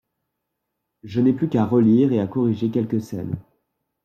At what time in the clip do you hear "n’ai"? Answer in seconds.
1.21-1.31